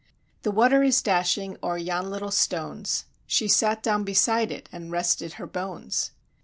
[0.41, 5.33] The water is dashing o'er yon little stones; She sat down beside it, and rested
[5.33, 6.09] her bones.